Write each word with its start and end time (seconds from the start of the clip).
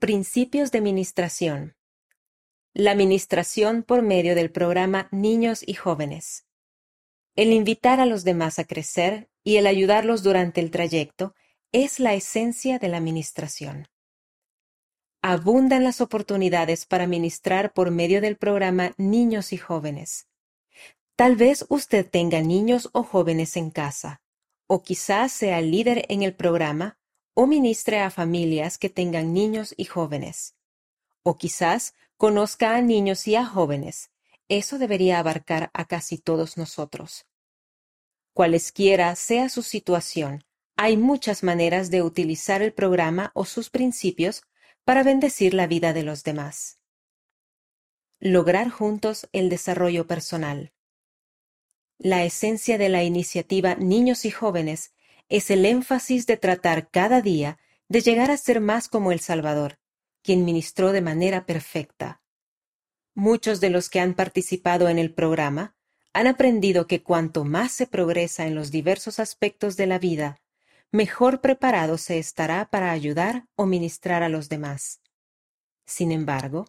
Principios 0.00 0.70
de 0.70 0.80
Ministración. 0.80 1.74
La 2.72 2.94
ministración 2.94 3.82
por 3.82 4.02
medio 4.02 4.36
del 4.36 4.52
programa 4.52 5.08
Niños 5.10 5.64
y 5.66 5.74
Jóvenes. 5.74 6.46
El 7.34 7.52
invitar 7.52 7.98
a 7.98 8.06
los 8.06 8.22
demás 8.22 8.60
a 8.60 8.64
crecer 8.64 9.28
y 9.42 9.56
el 9.56 9.66
ayudarlos 9.66 10.22
durante 10.22 10.60
el 10.60 10.70
trayecto 10.70 11.34
es 11.72 11.98
la 11.98 12.14
esencia 12.14 12.78
de 12.78 12.86
la 12.86 13.00
ministración. 13.00 13.88
Abundan 15.20 15.82
las 15.82 16.00
oportunidades 16.00 16.86
para 16.86 17.08
ministrar 17.08 17.72
por 17.72 17.90
medio 17.90 18.20
del 18.20 18.36
programa 18.36 18.92
Niños 18.98 19.52
y 19.52 19.56
Jóvenes. 19.56 20.28
Tal 21.16 21.34
vez 21.34 21.66
usted 21.70 22.08
tenga 22.08 22.40
niños 22.40 22.88
o 22.92 23.02
jóvenes 23.02 23.56
en 23.56 23.70
casa, 23.72 24.22
o 24.68 24.80
quizás 24.80 25.32
sea 25.32 25.60
líder 25.60 26.06
en 26.08 26.22
el 26.22 26.36
programa 26.36 26.97
o 27.40 27.46
ministre 27.46 28.00
a 28.00 28.10
familias 28.10 28.78
que 28.78 28.90
tengan 28.90 29.32
niños 29.32 29.72
y 29.76 29.84
jóvenes. 29.84 30.56
O 31.22 31.38
quizás 31.38 31.94
conozca 32.16 32.74
a 32.74 32.80
niños 32.80 33.28
y 33.28 33.36
a 33.36 33.46
jóvenes. 33.46 34.10
Eso 34.48 34.76
debería 34.76 35.20
abarcar 35.20 35.70
a 35.72 35.84
casi 35.84 36.18
todos 36.18 36.56
nosotros. 36.56 37.26
Cualesquiera 38.32 39.14
sea 39.14 39.48
su 39.50 39.62
situación, 39.62 40.42
hay 40.74 40.96
muchas 40.96 41.44
maneras 41.44 41.92
de 41.92 42.02
utilizar 42.02 42.60
el 42.60 42.72
programa 42.72 43.30
o 43.34 43.44
sus 43.44 43.70
principios 43.70 44.42
para 44.84 45.04
bendecir 45.04 45.54
la 45.54 45.68
vida 45.68 45.92
de 45.92 46.02
los 46.02 46.24
demás. 46.24 46.80
Lograr 48.18 48.68
juntos 48.68 49.28
el 49.30 49.48
desarrollo 49.48 50.08
personal. 50.08 50.72
La 51.98 52.24
esencia 52.24 52.78
de 52.78 52.88
la 52.88 53.04
iniciativa 53.04 53.76
Niños 53.76 54.24
y 54.24 54.32
Jóvenes 54.32 54.92
es 55.28 55.50
el 55.50 55.64
énfasis 55.66 56.26
de 56.26 56.36
tratar 56.36 56.90
cada 56.90 57.20
día 57.20 57.58
de 57.88 58.00
llegar 58.00 58.30
a 58.30 58.36
ser 58.36 58.60
más 58.60 58.88
como 58.88 59.12
el 59.12 59.20
Salvador, 59.20 59.78
quien 60.22 60.44
ministró 60.44 60.92
de 60.92 61.00
manera 61.00 61.46
perfecta. 61.46 62.22
Muchos 63.14 63.60
de 63.60 63.70
los 63.70 63.88
que 63.88 64.00
han 64.00 64.14
participado 64.14 64.88
en 64.88 64.98
el 64.98 65.12
programa 65.12 65.76
han 66.12 66.26
aprendido 66.26 66.86
que 66.86 67.02
cuanto 67.02 67.44
más 67.44 67.72
se 67.72 67.86
progresa 67.86 68.46
en 68.46 68.54
los 68.54 68.70
diversos 68.70 69.18
aspectos 69.18 69.76
de 69.76 69.86
la 69.86 69.98
vida, 69.98 70.40
mejor 70.90 71.40
preparado 71.40 71.98
se 71.98 72.18
estará 72.18 72.70
para 72.70 72.90
ayudar 72.90 73.46
o 73.56 73.66
ministrar 73.66 74.22
a 74.22 74.28
los 74.28 74.48
demás. 74.48 75.00
Sin 75.86 76.12
embargo, 76.12 76.66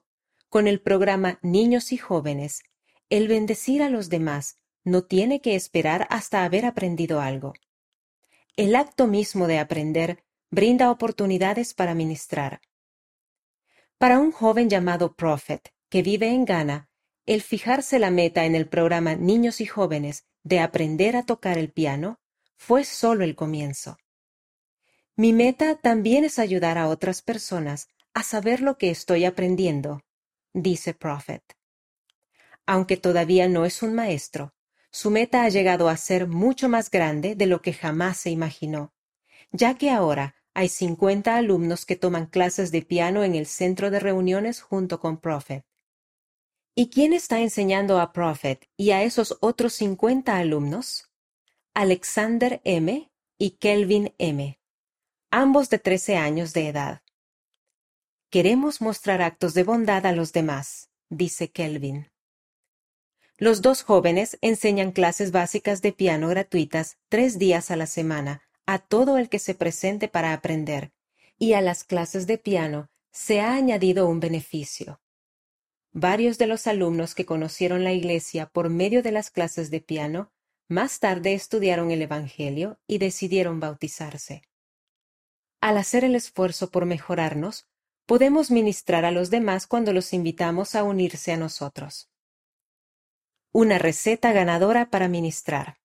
con 0.49 0.67
el 0.67 0.81
programa 0.81 1.39
Niños 1.41 1.91
y 1.91 1.97
Jóvenes, 1.97 2.63
el 3.09 3.27
bendecir 3.27 3.81
a 3.81 3.89
los 3.89 4.09
demás 4.09 4.57
no 4.83 5.03
tiene 5.03 5.41
que 5.41 5.55
esperar 5.55 6.07
hasta 6.09 6.43
haber 6.43 6.65
aprendido 6.65 7.21
algo. 7.21 7.53
El 8.55 8.75
acto 8.75 9.07
mismo 9.07 9.47
de 9.47 9.59
aprender 9.59 10.23
brinda 10.51 10.91
oportunidades 10.91 11.73
para 11.73 11.93
ministrar. 11.93 12.61
Para 13.97 14.19
un 14.19 14.31
joven 14.31 14.69
llamado 14.69 15.15
Prophet, 15.15 15.73
que 15.89 16.01
vive 16.01 16.29
en 16.29 16.45
Ghana, 16.45 16.89
el 17.25 17.41
fijarse 17.41 17.99
la 17.99 18.11
meta 18.11 18.45
en 18.45 18.55
el 18.55 18.67
programa 18.67 19.15
Niños 19.15 19.61
y 19.61 19.65
Jóvenes 19.65 20.25
de 20.43 20.59
aprender 20.59 21.15
a 21.15 21.23
tocar 21.23 21.57
el 21.57 21.71
piano 21.71 22.19
fue 22.55 22.83
solo 22.83 23.23
el 23.23 23.35
comienzo. 23.35 23.97
Mi 25.15 25.33
meta 25.33 25.75
también 25.75 26.23
es 26.23 26.39
ayudar 26.39 26.77
a 26.77 26.87
otras 26.87 27.21
personas 27.21 27.87
a 28.13 28.23
saber 28.23 28.61
lo 28.61 28.77
que 28.77 28.89
estoy 28.89 29.25
aprendiendo, 29.25 30.01
dice 30.53 30.93
Prophet. 30.93 31.43
Aunque 32.65 32.97
todavía 32.97 33.47
no 33.47 33.65
es 33.65 33.83
un 33.83 33.93
maestro, 33.93 34.53
su 34.91 35.11
meta 35.11 35.43
ha 35.43 35.49
llegado 35.49 35.89
a 35.89 35.97
ser 35.97 36.27
mucho 36.27 36.69
más 36.69 36.89
grande 36.89 37.35
de 37.35 37.45
lo 37.45 37.61
que 37.61 37.73
jamás 37.73 38.17
se 38.17 38.29
imaginó, 38.29 38.93
ya 39.51 39.75
que 39.75 39.89
ahora 39.89 40.35
hay 40.53 40.69
50 40.69 41.35
alumnos 41.35 41.85
que 41.85 41.95
toman 41.95 42.25
clases 42.25 42.71
de 42.71 42.81
piano 42.81 43.23
en 43.23 43.35
el 43.35 43.45
centro 43.45 43.91
de 43.91 43.99
reuniones 43.99 44.61
junto 44.61 44.99
con 44.99 45.17
Prophet. 45.19 45.65
¿Y 46.75 46.89
quién 46.89 47.13
está 47.13 47.39
enseñando 47.39 47.99
a 47.99 48.13
Prophet 48.13 48.67
y 48.77 48.91
a 48.91 49.03
esos 49.03 49.37
otros 49.41 49.73
50 49.73 50.37
alumnos? 50.37 51.11
Alexander 51.73 52.61
M. 52.63 53.11
y 53.37 53.51
Kelvin 53.51 54.13
M 54.17 54.59
ambos 55.31 55.69
de 55.69 55.77
trece 55.77 56.17
años 56.17 56.53
de 56.53 56.67
edad. 56.67 57.01
Queremos 58.29 58.81
mostrar 58.81 59.21
actos 59.21 59.53
de 59.53 59.63
bondad 59.63 60.05
a 60.05 60.11
los 60.11 60.33
demás, 60.33 60.89
dice 61.09 61.51
Kelvin. 61.51 62.08
Los 63.39 63.61
dos 63.61 63.83
jóvenes 63.83 64.37
enseñan 64.41 64.91
clases 64.91 65.31
básicas 65.31 65.81
de 65.81 65.93
piano 65.93 66.27
gratuitas 66.27 66.97
tres 67.07 67.39
días 67.39 67.71
a 67.71 67.77
la 67.77 67.85
semana 67.85 68.41
a 68.65 68.79
todo 68.79 69.17
el 69.17 69.29
que 69.29 69.39
se 69.39 69.55
presente 69.55 70.09
para 70.09 70.33
aprender, 70.33 70.91
y 71.37 71.53
a 71.53 71.61
las 71.61 71.85
clases 71.85 72.27
de 72.27 72.37
piano 72.37 72.89
se 73.11 73.39
ha 73.39 73.53
añadido 73.53 74.07
un 74.07 74.19
beneficio. 74.19 74.99
Varios 75.93 76.37
de 76.37 76.47
los 76.47 76.67
alumnos 76.67 77.15
que 77.15 77.25
conocieron 77.25 77.85
la 77.85 77.93
Iglesia 77.93 78.47
por 78.47 78.69
medio 78.69 79.01
de 79.01 79.13
las 79.13 79.31
clases 79.31 79.71
de 79.71 79.79
piano 79.79 80.33
más 80.67 80.99
tarde 80.99 81.33
estudiaron 81.33 81.91
el 81.91 82.01
Evangelio 82.01 82.77
y 82.87 82.97
decidieron 82.97 83.61
bautizarse. 83.61 84.43
Al 85.61 85.77
hacer 85.77 86.03
el 86.03 86.15
esfuerzo 86.15 86.69
por 86.69 86.85
mejorarnos, 86.85 87.67
podemos 88.05 88.51
ministrar 88.51 89.05
a 89.05 89.11
los 89.11 89.29
demás 89.29 89.65
cuando 89.65 89.93
los 89.93 90.13
invitamos 90.13 90.75
a 90.75 90.83
unirse 90.83 91.31
a 91.31 91.37
nosotros. 91.37 92.09
Una 93.51 93.79
receta 93.79 94.31
ganadora 94.31 94.91
para 94.91 95.07
ministrar. 95.07 95.79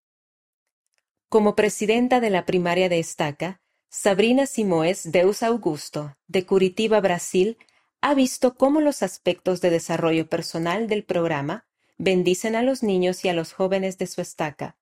Como 1.29 1.55
presidenta 1.55 2.19
de 2.19 2.29
la 2.29 2.45
primaria 2.45 2.89
de 2.89 2.99
Estaca, 2.99 3.59
Sabrina 3.89 4.45
Simoes 4.45 5.11
Deus 5.11 5.41
Augusto, 5.41 6.15
de 6.27 6.45
Curitiba, 6.45 7.01
Brasil, 7.01 7.57
ha 8.01 8.13
visto 8.13 8.53
cómo 8.53 8.81
los 8.81 9.01
aspectos 9.01 9.61
de 9.61 9.71
desarrollo 9.71 10.29
personal 10.29 10.87
del 10.87 11.03
programa 11.03 11.65
bendicen 11.97 12.55
a 12.55 12.61
los 12.61 12.83
niños 12.83 13.25
y 13.25 13.29
a 13.29 13.33
los 13.33 13.53
jóvenes 13.53 13.97
de 13.97 14.05
su 14.05 14.21
estaca, 14.21 14.77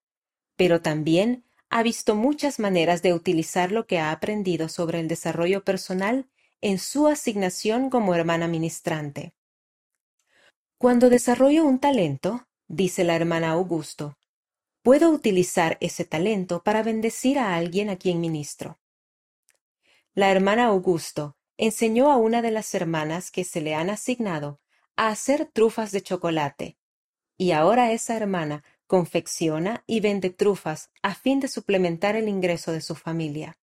pero 0.58 0.82
también 0.82 1.46
ha 1.70 1.84
visto 1.84 2.16
muchas 2.16 2.60
maneras 2.60 3.02
de 3.02 3.14
utilizar 3.14 3.72
lo 3.72 3.88
que 3.88 4.00
ha 4.00 4.12
aprendido 4.12 4.68
sobre 4.68 5.00
el 5.00 5.08
desarrollo 5.08 5.64
personal 5.64 6.28
en 6.60 6.80
su 6.80 7.08
asignación 7.08 7.90
como 7.90 8.14
hermana 8.14 8.50
ministrante. 8.50 9.34
Cuando 10.78 11.10
desarrollo 11.10 11.64
un 11.64 11.80
talento, 11.80 12.46
dice 12.76 13.04
la 13.04 13.16
hermana 13.16 13.52
Augusto, 13.52 14.18
puedo 14.82 15.12
utilizar 15.12 15.78
ese 15.80 16.06
talento 16.06 16.64
para 16.64 16.82
bendecir 16.82 17.38
a 17.38 17.56
alguien 17.56 17.90
a 17.90 17.98
quien 17.98 18.20
ministro. 18.20 18.80
La 20.16 20.32
hermana 20.32 20.66
Augusto 20.66 21.38
enseñó 21.58 22.12
a 22.12 22.18
una 22.18 22.42
de 22.42 22.52
las 22.52 22.74
hermanas 22.74 23.30
que 23.30 23.44
se 23.44 23.62
le 23.62 23.76
han 23.76 23.90
asignado 23.90 24.60
a 24.96 25.10
hacer 25.10 25.46
trufas 25.46 25.92
de 25.92 26.02
chocolate, 26.02 26.78
y 27.38 27.52
ahora 27.52 27.92
esa 27.92 28.18
hermana 28.18 28.64
confecciona 28.88 29.84
y 29.86 30.00
vende 30.00 30.32
trufas 30.32 30.90
a 31.02 31.14
fin 31.14 31.40
de 31.40 31.48
suplementar 31.48 32.16
el 32.16 32.28
ingreso 32.28 32.72
de 32.72 32.82
su 32.82 32.96
familia. 32.96 33.58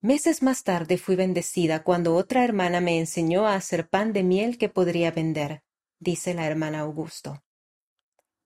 Meses 0.00 0.42
más 0.42 0.62
tarde 0.62 0.96
fui 0.96 1.16
bendecida 1.16 1.82
cuando 1.82 2.14
otra 2.14 2.44
hermana 2.44 2.80
me 2.80 2.98
enseñó 2.98 3.46
a 3.46 3.54
hacer 3.54 3.88
pan 3.88 4.12
de 4.12 4.22
miel 4.22 4.58
que 4.58 4.68
podría 4.68 5.10
vender, 5.10 5.62
dice 5.98 6.34
la 6.34 6.46
hermana 6.46 6.80
Augusto. 6.80 7.42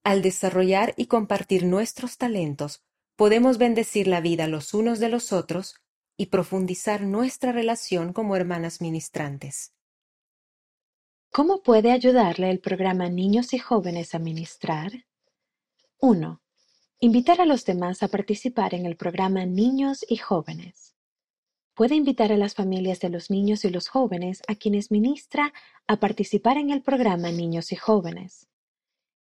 Al 0.04 0.20
desarrollar 0.20 0.92
y 0.98 1.06
compartir 1.06 1.64
nuestros 1.64 2.18
talentos, 2.18 2.82
podemos 3.16 3.56
bendecir 3.56 4.06
la 4.06 4.20
vida 4.20 4.46
los 4.48 4.74
unos 4.74 5.00
de 5.00 5.08
los 5.08 5.32
otros 5.32 5.76
y 6.18 6.26
profundizar 6.26 7.00
nuestra 7.00 7.52
relación 7.52 8.12
como 8.12 8.36
hermanas 8.36 8.82
ministrantes. 8.82 9.72
¿Cómo 11.32 11.62
puede 11.62 11.90
ayudarle 11.90 12.50
el 12.50 12.60
programa 12.60 13.08
Niños 13.08 13.54
y 13.54 13.58
Jóvenes 13.58 14.14
a 14.14 14.18
ministrar? 14.18 14.92
1. 16.00 16.42
Invitar 17.00 17.40
a 17.40 17.46
los 17.46 17.64
demás 17.64 18.02
a 18.02 18.08
participar 18.08 18.74
en 18.74 18.84
el 18.84 18.96
programa 18.96 19.46
Niños 19.46 20.04
y 20.06 20.18
Jóvenes. 20.18 20.94
Puede 21.72 21.94
invitar 21.94 22.30
a 22.30 22.36
las 22.36 22.54
familias 22.54 23.00
de 23.00 23.08
los 23.08 23.30
niños 23.30 23.64
y 23.64 23.70
los 23.70 23.88
jóvenes 23.88 24.42
a 24.48 24.54
quienes 24.54 24.90
ministra 24.90 25.54
a 25.86 25.96
participar 25.96 26.58
en 26.58 26.68
el 26.68 26.82
programa 26.82 27.32
Niños 27.32 27.72
y 27.72 27.76
Jóvenes. 27.76 28.48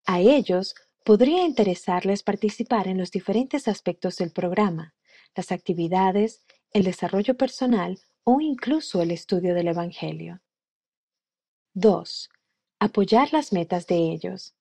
A 0.07 0.21
ellos 0.21 0.77
podría 1.05 1.45
interesarles 1.45 2.23
participar 2.23 2.87
en 2.87 2.97
los 2.97 3.11
diferentes 3.11 3.67
aspectos 3.67 4.17
del 4.17 4.31
programa, 4.31 4.95
las 5.35 5.51
actividades, 5.51 6.43
el 6.73 6.85
desarrollo 6.85 7.37
personal 7.37 7.99
o 8.23 8.41
incluso 8.41 9.03
el 9.03 9.11
estudio 9.11 9.53
del 9.55 9.67
Evangelio. 9.69 10.41
2. 11.75 12.31
Apoyar 12.79 13.33
las 13.33 13.53
metas 13.53 13.89
de 13.89 13.97
ellos. 13.97 14.55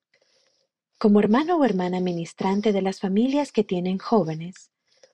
Como 0.98 1.20
hermano 1.20 1.58
o 1.58 1.64
hermana 1.64 2.00
ministrante 2.00 2.74
de 2.74 2.82
las 2.82 3.00
familias 3.00 3.52
que 3.52 3.64
tienen 3.64 4.00
jóvenes, 4.00 4.72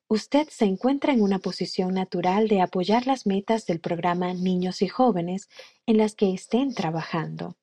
usted 0.08 0.48
se 0.50 0.64
encuentra 0.64 1.12
en 1.12 1.22
una 1.22 1.40
posición 1.40 1.94
natural 1.94 2.48
de 2.48 2.62
apoyar 2.62 3.06
las 3.06 3.26
metas 3.26 3.66
del 3.66 3.82
programa 3.82 4.34
Niños 4.34 4.82
y 4.82 4.88
Jóvenes 4.88 5.50
en 5.86 5.98
las 5.98 6.16
que 6.16 6.34
estén 6.34 6.74
trabajando. 6.74 7.58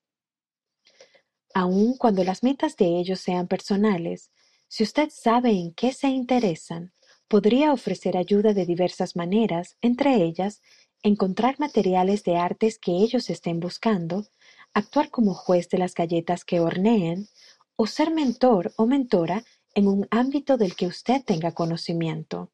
Aun 1.55 1.97
cuando 1.97 2.25
las 2.25 2.43
metas 2.43 2.77
de 2.77 2.99
ellos 2.99 3.21
sean 3.21 3.49
personales, 3.49 4.31
si 4.69 4.83
usted 4.83 5.09
sabe 5.11 5.51
en 5.51 5.73
qué 5.73 5.93
se 5.93 6.09
interesan, 6.09 6.93
podría 7.27 7.73
ofrecer 7.73 8.17
ayuda 8.17 8.53
de 8.53 8.67
diversas 8.67 9.17
maneras, 9.17 9.77
entre 9.81 10.23
ellas 10.23 10.61
encontrar 11.03 11.59
materiales 11.59 12.25
de 12.25 12.37
artes 12.37 12.79
que 12.79 12.93
ellos 12.93 13.31
estén 13.31 13.61
buscando, 13.61 14.27
actuar 14.75 15.11
como 15.11 15.35
juez 15.35 15.69
de 15.69 15.79
las 15.79 15.95
galletas 15.95 16.45
que 16.45 16.61
horneen, 16.61 17.29
o 17.77 17.87
ser 17.87 18.11
mentor 18.11 18.73
o 18.77 18.87
mentora 18.87 19.45
en 19.75 19.87
un 19.87 20.09
ámbito 20.11 20.57
del 20.57 20.75
que 20.75 20.87
usted 20.87 21.23
tenga 21.25 21.53
conocimiento. 21.53 22.51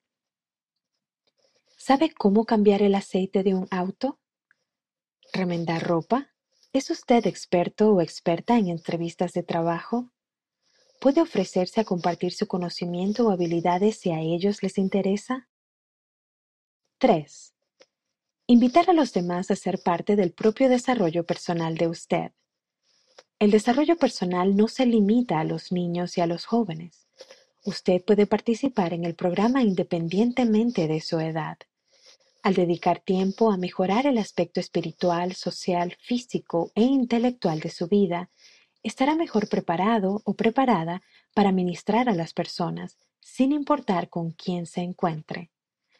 ¿Sabe 1.78 2.12
cómo 2.12 2.44
cambiar 2.44 2.82
el 2.82 2.94
aceite 2.94 3.42
de 3.42 3.54
un 3.54 3.66
auto? 3.70 4.18
¿Remendar 5.32 5.82
ropa? 5.82 6.33
¿Es 6.74 6.90
usted 6.90 7.24
experto 7.28 7.92
o 7.92 8.00
experta 8.00 8.58
en 8.58 8.66
entrevistas 8.66 9.32
de 9.32 9.44
trabajo? 9.44 10.10
¿Puede 11.00 11.20
ofrecerse 11.20 11.80
a 11.80 11.84
compartir 11.84 12.32
su 12.32 12.48
conocimiento 12.48 13.28
o 13.28 13.30
habilidades 13.30 14.00
si 14.00 14.10
a 14.10 14.18
ellos 14.18 14.60
les 14.60 14.76
interesa? 14.76 15.48
3. 16.98 17.54
Invitar 18.48 18.90
a 18.90 18.92
los 18.92 19.12
demás 19.12 19.52
a 19.52 19.56
ser 19.56 19.84
parte 19.84 20.16
del 20.16 20.32
propio 20.32 20.68
desarrollo 20.68 21.24
personal 21.24 21.76
de 21.76 21.86
usted. 21.86 22.32
El 23.38 23.52
desarrollo 23.52 23.96
personal 23.96 24.56
no 24.56 24.66
se 24.66 24.84
limita 24.84 25.38
a 25.38 25.44
los 25.44 25.70
niños 25.70 26.18
y 26.18 26.22
a 26.22 26.26
los 26.26 26.44
jóvenes. 26.44 27.06
Usted 27.64 28.04
puede 28.04 28.26
participar 28.26 28.92
en 28.94 29.04
el 29.04 29.14
programa 29.14 29.62
independientemente 29.62 30.88
de 30.88 31.00
su 31.00 31.20
edad. 31.20 31.56
Al 32.44 32.54
dedicar 32.54 33.00
tiempo 33.00 33.50
a 33.50 33.56
mejorar 33.56 34.06
el 34.06 34.18
aspecto 34.18 34.60
espiritual, 34.60 35.34
social, 35.34 35.96
físico 36.00 36.70
e 36.76 36.82
intelectual 36.82 37.58
de 37.58 37.70
su 37.70 37.88
vida, 37.88 38.30
estará 38.84 39.16
mejor 39.16 39.48
preparado 39.48 40.22
o 40.24 40.34
preparada 40.34 41.02
para 41.34 41.50
ministrar 41.50 42.08
a 42.08 42.14
las 42.14 42.32
personas, 42.32 42.96
sin 43.20 43.50
importar 43.50 44.08
con 44.08 44.30
quién 44.30 44.66
se 44.66 44.82
encuentre. 44.82 45.50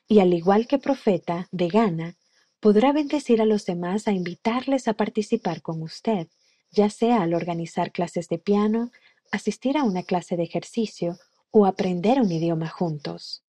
Y 0.06 0.20
al 0.20 0.32
igual 0.32 0.69
que 0.69 0.79
profeta 0.79 1.49
de 1.50 1.67
gana, 1.67 2.14
podrá 2.61 2.93
bendecir 2.93 3.43
a 3.43 3.46
los 3.46 3.67
demás 3.67 4.06
a 4.06 4.12
invitarles 4.12 4.87
a 4.87 4.93
participar 4.93 5.61
con 5.62 5.82
usted 5.82 6.29
ya 6.75 6.91
sea 6.91 7.23
al 7.23 7.35
organizar 7.35 7.93
clases 7.93 8.29
de 8.29 8.38
piano, 8.38 8.91
asistir 9.31 9.79
a 9.79 9.85
una 9.85 10.02
clase 10.02 10.37
de 10.37 10.43
ejercicio 10.43 11.19
o 11.50 11.67
aprender 11.67 12.20
un 12.20 12.31
idioma 12.31 12.69
juntos. 12.69 13.44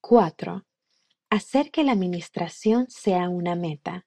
4. 0.00 0.64
Hacer 1.34 1.72
que 1.72 1.82
la 1.82 1.90
administración 1.90 2.86
sea 2.88 3.28
una 3.28 3.56
meta. 3.56 4.06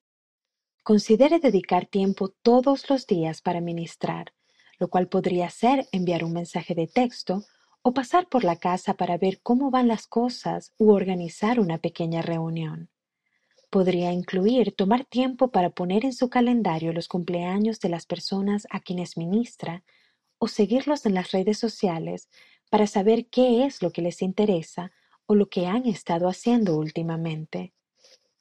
Considere 0.81 1.39
dedicar 1.39 1.85
tiempo 1.85 2.29
todos 2.29 2.89
los 2.89 3.05
días 3.05 3.41
para 3.41 3.59
ministrar, 3.59 4.33
lo 4.79 4.87
cual 4.87 5.09
podría 5.09 5.49
ser 5.49 5.89
enviar 5.91 6.23
un 6.23 6.31
mensaje 6.31 6.73
de 6.73 6.87
texto 6.87 7.43
o 7.81 7.93
pasar 7.93 8.29
por 8.29 8.45
la 8.45 8.55
casa 8.55 8.93
para 8.93 9.17
ver 9.17 9.41
cómo 9.43 9.71
van 9.71 9.89
las 9.89 10.07
cosas 10.07 10.73
u 10.77 10.91
organizar 10.91 11.59
una 11.59 11.79
pequeña 11.79 12.21
reunión. 12.21 12.89
Podría 13.69 14.13
incluir 14.13 14.73
tomar 14.73 15.03
tiempo 15.03 15.51
para 15.51 15.71
poner 15.71 16.05
en 16.05 16.13
su 16.13 16.29
calendario 16.29 16.93
los 16.93 17.09
cumpleaños 17.09 17.81
de 17.81 17.89
las 17.89 18.05
personas 18.05 18.67
a 18.69 18.79
quienes 18.79 19.17
ministra 19.17 19.83
o 20.37 20.47
seguirlos 20.47 21.05
en 21.05 21.15
las 21.15 21.31
redes 21.31 21.59
sociales 21.59 22.29
para 22.69 22.87
saber 22.87 23.25
qué 23.25 23.65
es 23.65 23.81
lo 23.81 23.91
que 23.91 24.01
les 24.01 24.21
interesa 24.21 24.93
o 25.27 25.35
lo 25.35 25.47
que 25.49 25.67
han 25.67 25.85
estado 25.85 26.27
haciendo 26.27 26.75
últimamente. 26.77 27.73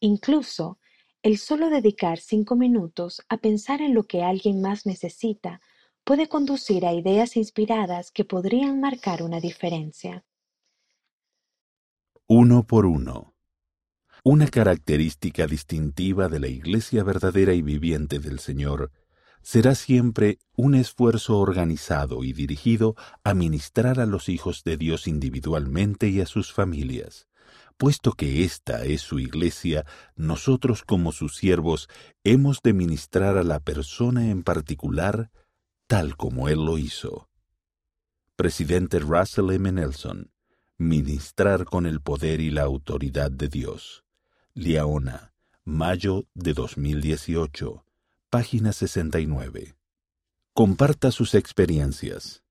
Incluso, 0.00 0.79
el 1.23 1.38
solo 1.38 1.69
dedicar 1.69 2.19
cinco 2.19 2.56
minutos 2.56 3.23
a 3.29 3.38
pensar 3.38 3.83
en 3.83 3.94
lo 3.94 4.05
que 4.05 4.23
alguien 4.23 4.61
más 4.61 4.87
necesita 4.87 5.61
puede 6.05 6.29
conducir 6.29 6.87
a 6.87 6.94
ideas 6.94 7.37
inspiradas 7.37 8.12
que 8.12 8.25
podrían 8.25 8.81
marcar 8.81 9.23
una 9.23 9.41
diferencia. 9.41 10.25
Uno 12.29 12.65
por 12.65 12.87
uno. 12.87 13.35
Una 14.23 14.49
característica 14.49 15.47
distintiva 15.47 16.29
de 16.29 16.41
la 16.41 16.49
Iglesia 16.49 17.03
verdadera 17.03 17.55
y 17.55 17.62
viviente 17.62 18.19
del 18.19 18.38
Señor 18.38 18.91
será 19.47 19.77
siempre 19.77 20.41
un 20.57 20.75
esfuerzo 20.75 21.39
organizado 21.39 22.25
y 22.25 22.33
dirigido 22.33 22.97
a 23.23 23.33
ministrar 23.33 24.01
a 24.01 24.05
los 24.05 24.29
hijos 24.29 24.65
de 24.65 24.77
Dios 24.77 25.07
individualmente 25.07 26.09
y 26.09 26.21
a 26.21 26.27
sus 26.27 26.53
familias. 26.53 27.29
Puesto 27.77 28.11
que 28.11 28.43
esta 28.43 28.85
es 28.85 29.03
su 29.03 29.21
iglesia, 29.21 29.87
nosotros 30.17 30.83
como 30.83 31.13
sus 31.13 31.37
siervos 31.37 31.89
hemos 32.25 32.61
de 32.61 32.73
ministrar 32.73 33.39
a 33.39 33.45
la 33.45 33.61
persona 33.61 34.31
en 34.31 34.43
particular 34.43 35.31
tal 35.87 36.17
como 36.17 36.49
Él 36.49 36.65
lo 36.65 36.77
hizo. 36.77 37.29
Presidente 38.35 38.99
Russell 38.99 39.53
M. 39.53 39.71
Nelson, 39.71 40.33
ministrar 40.77 41.67
con 41.67 41.87
el 41.87 42.01
poder 42.01 42.41
y 42.41 42.51
la 42.51 42.63
autoridad 42.63 43.31
de 43.31 43.47
Dios. 43.47 44.03
Liaona, 44.55 45.35
mayo 45.65 46.27
de 46.35 46.53
2018, 46.53 47.86
página 48.37 48.73
69. 48.75 49.75
Comparta 50.53 51.11
sus 51.11 51.35
experiencias. 51.35 52.43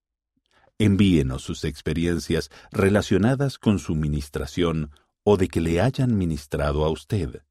Envíenos 0.80 1.44
sus 1.44 1.64
experiencias 1.64 2.50
relacionadas 2.72 3.60
con 3.60 3.78
su 3.78 3.94
ministración 3.94 4.90
o 5.24 5.38
de 5.38 5.48
que 5.48 5.62
le 5.62 5.82
hayan 5.82 6.18
ministrado 6.18 6.86
a 6.86 6.90
usted. 6.90 7.44